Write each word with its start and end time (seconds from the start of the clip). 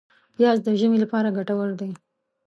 پیاز 0.35 0.57
د 0.63 0.67
ژمي 0.79 0.97
لپاره 1.03 1.35
ګټور 1.37 1.69
دی 1.79 1.91